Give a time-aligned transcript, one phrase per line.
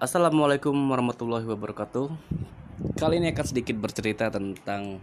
[0.00, 2.12] Assalamualaikum warahmatullahi wabarakatuh.
[2.96, 5.00] Kali ini akan sedikit bercerita tentang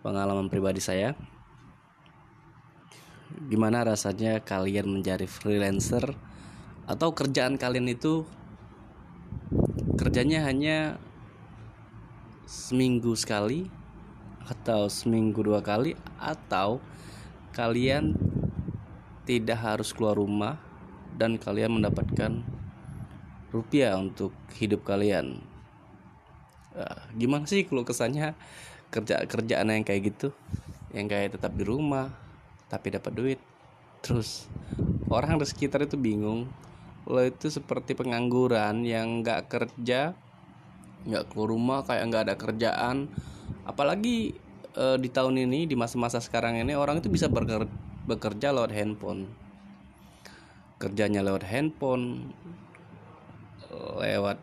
[0.00, 1.12] pengalaman pribadi saya.
[3.52, 6.16] Gimana rasanya kalian menjadi freelancer
[6.88, 8.24] atau kerjaan kalian itu
[10.00, 10.96] kerjanya hanya
[12.48, 13.68] seminggu sekali
[14.48, 16.80] atau seminggu dua kali atau
[17.52, 18.16] kalian
[19.28, 20.56] tidak harus keluar rumah
[21.16, 22.55] dan kalian mendapatkan
[23.56, 25.40] rupiah untuk hidup kalian.
[26.76, 28.36] Uh, gimana sih kalau kesannya
[28.92, 30.28] kerja kerjaan yang kayak gitu,
[30.92, 32.12] yang kayak tetap di rumah
[32.68, 33.40] tapi dapat duit.
[34.04, 34.44] Terus
[35.08, 36.46] orang di sekitar itu bingung,
[37.08, 40.12] lo itu seperti pengangguran yang nggak kerja,
[41.08, 43.08] nggak keluar rumah kayak nggak ada kerjaan.
[43.64, 44.36] Apalagi
[44.76, 47.66] uh, di tahun ini di masa-masa sekarang ini orang itu bisa bekerja
[48.06, 49.26] bekerja lewat handphone
[50.76, 52.30] kerjanya lewat handphone
[53.98, 54.38] lewat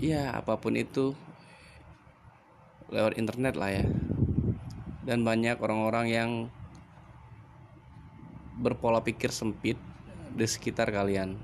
[0.00, 1.14] ya apa pun itu
[2.92, 3.84] lewat internet lah ya.
[5.02, 6.30] Dan banyak orang-orang yang
[8.60, 9.74] berpola pikir sempit
[10.36, 11.34] di sekitar kalian.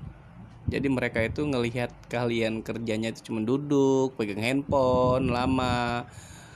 [0.69, 6.05] Jadi mereka itu ngelihat kalian kerjanya itu cuma duduk pegang handphone lama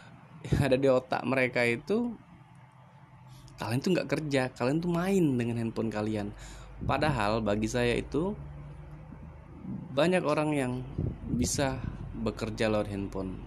[0.66, 2.14] ada di otak mereka itu
[3.58, 6.30] kalian tuh nggak kerja kalian tuh main dengan handphone kalian.
[6.86, 8.38] Padahal bagi saya itu
[9.94, 10.74] banyak orang yang
[11.38, 11.78] bisa
[12.18, 13.38] bekerja lewat handphone.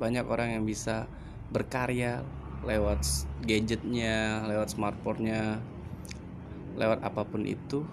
[0.00, 1.04] Banyak orang yang bisa
[1.52, 2.24] berkarya
[2.64, 3.04] lewat
[3.44, 5.60] gadgetnya lewat smartphone-nya
[6.80, 7.84] lewat apa pun itu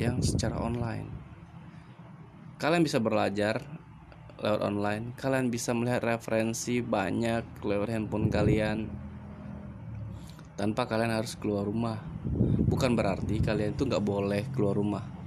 [0.00, 1.12] yang secara online.
[2.56, 3.60] Kalian bisa belajar
[4.40, 5.12] lewat online.
[5.20, 8.88] Kalian bisa melihat referensi banyak lewat handphone kalian
[10.56, 12.00] tanpa kalian harus keluar rumah.
[12.64, 15.19] Bukan berarti kalian itu nggak boleh keluar rumah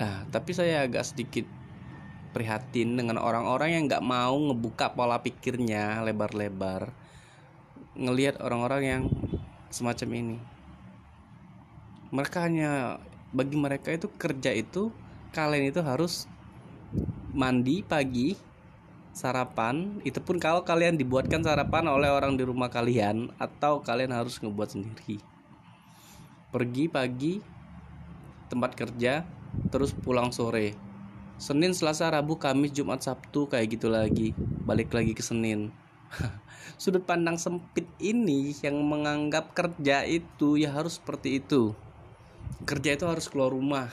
[0.00, 1.44] nah tapi saya agak sedikit
[2.30, 6.94] prihatin dengan orang-orang yang nggak mau ngebuka pola pikirnya lebar-lebar.
[7.98, 9.02] Ngelihat orang-orang yang
[9.68, 10.38] semacam ini.
[12.10, 14.90] Mereka hanya bagi mereka itu kerja itu
[15.30, 16.26] kalian itu harus
[17.34, 18.34] mandi pagi
[19.10, 19.98] sarapan.
[20.06, 24.70] Itu pun kalau kalian dibuatkan sarapan oleh orang di rumah kalian atau kalian harus ngebuat
[24.70, 25.18] sendiri.
[26.50, 27.38] Pergi pagi
[28.50, 29.22] tempat kerja
[29.70, 30.74] terus pulang sore.
[31.40, 34.36] Senin Selasa Rabu Kamis Jumat Sabtu kayak gitu lagi.
[34.68, 35.72] Balik lagi ke Senin.
[36.82, 41.72] Sudut pandang sempit ini yang menganggap kerja itu ya harus seperti itu.
[42.68, 43.88] Kerja itu harus keluar rumah.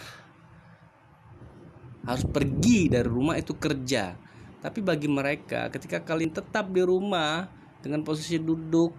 [2.03, 4.19] Harus pergi dari rumah itu kerja.
[4.59, 7.47] Tapi bagi mereka, ketika kalian tetap di rumah
[7.79, 8.91] dengan posisi duduk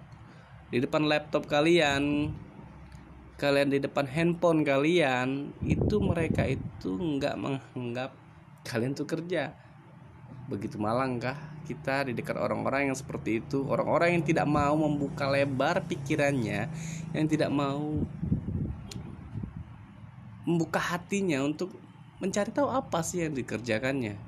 [0.73, 2.33] di depan laptop kalian,
[3.39, 8.11] kalian di depan handphone kalian, itu mereka itu nggak menganggap
[8.67, 9.55] kalian tuh kerja.
[10.51, 15.87] Begitu malangkah kita di dekat orang-orang yang seperti itu, orang-orang yang tidak mau membuka lebar
[15.87, 16.67] pikirannya,
[17.15, 18.03] yang tidak mau
[20.43, 21.77] membuka hatinya untuk
[22.19, 24.19] mencari tahu apa sih yang dikerjakannya.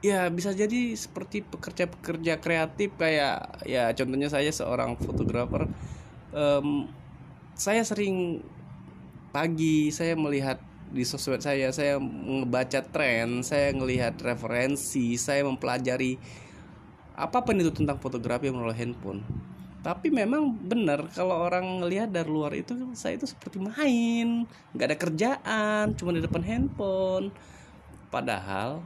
[0.00, 5.66] Ya bisa jadi seperti pekerja-pekerja kreatif kayak ya contohnya saya seorang fotografer
[6.30, 6.86] um,
[7.56, 8.44] saya sering
[9.32, 10.60] pagi saya melihat
[10.92, 16.20] di sosmed saya saya membaca tren saya melihat referensi saya mempelajari
[17.16, 19.24] apa pun itu tentang fotografi melalui handphone.
[19.80, 24.44] Tapi memang benar kalau orang ngelihat dari luar itu saya itu seperti main
[24.76, 27.32] nggak ada kerjaan cuma di depan handphone.
[28.12, 28.84] Padahal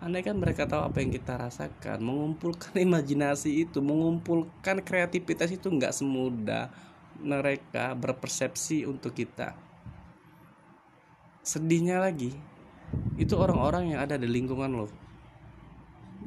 [0.00, 5.92] Andai kan mereka tahu apa yang kita rasakan, mengumpulkan imajinasi itu, mengumpulkan kreativitas itu nggak
[5.92, 6.72] semudah
[7.20, 9.56] mereka berpersepsi untuk kita.
[11.40, 12.32] Sedihnya lagi,
[13.16, 14.86] itu orang-orang yang ada di lingkungan lo.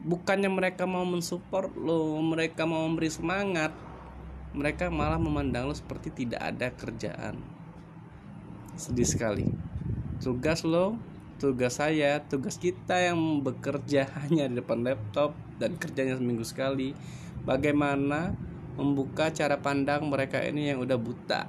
[0.03, 3.73] Bukannya mereka mau mensupport lo, mereka mau memberi semangat,
[4.53, 7.37] mereka malah memandang lo seperti tidak ada kerjaan.
[8.73, 9.47] Sedih sekali.
[10.17, 10.97] Tugas lo
[11.43, 16.95] tugas saya, tugas kita yang bekerja hanya di depan laptop dan kerjanya seminggu sekali.
[17.43, 18.31] Bagaimana
[18.73, 21.41] membuka cara pandang mereka ini yang udah buta.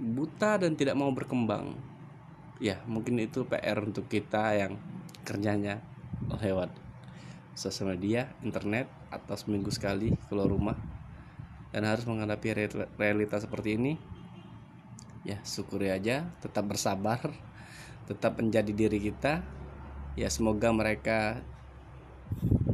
[0.00, 1.76] Buta dan tidak mau berkembang.
[2.60, 4.76] Ya, mungkin itu PR untuk kita yang
[5.24, 5.80] kerjanya
[6.28, 6.72] lewat
[7.56, 10.78] sosial media, internet, atau seminggu sekali keluar rumah
[11.70, 13.94] dan harus menghadapi realitas seperti ini
[15.22, 17.20] ya syukuri aja tetap bersabar
[18.10, 19.44] tetap menjadi diri kita
[20.18, 21.38] ya semoga mereka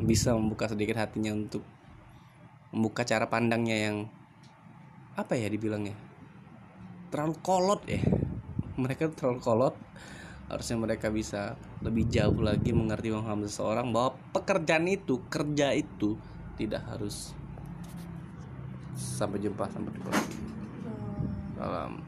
[0.02, 1.64] bisa membuka sedikit hatinya untuk
[2.74, 3.96] membuka cara pandangnya yang
[5.16, 5.96] apa ya dibilangnya?
[7.08, 8.02] Terlalu kolot ya.
[8.82, 9.74] Mereka terlalu kolot.
[10.46, 16.14] Harusnya mereka bisa lebih jauh lagi mengerti memahami seseorang bahwa pekerjaan itu kerja itu
[16.54, 17.34] tidak harus
[18.94, 20.10] sampai jumpa sampai jumpa.
[21.58, 21.98] Salam